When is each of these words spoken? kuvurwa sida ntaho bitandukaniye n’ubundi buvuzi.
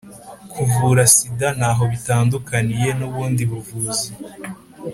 kuvurwa 0.53 1.03
sida 1.13 1.47
ntaho 1.57 1.83
bitandukaniye 1.91 2.89
n’ubundi 2.99 3.43
buvuzi. 3.51 4.09